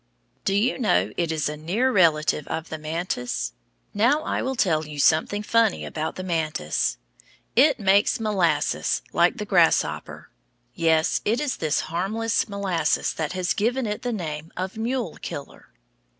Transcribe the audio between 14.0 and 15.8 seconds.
the name of "mule killer."